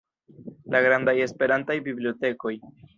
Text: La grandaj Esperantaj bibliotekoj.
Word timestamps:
La 0.75 0.81
grandaj 0.87 1.15
Esperantaj 1.27 1.79
bibliotekoj. 1.91 2.59